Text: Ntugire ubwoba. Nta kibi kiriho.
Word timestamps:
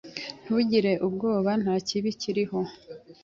Ntugire 0.43 0.91
ubwoba. 1.07 1.51
Nta 1.63 1.75
kibi 1.87 2.09
kiriho. 2.19 2.59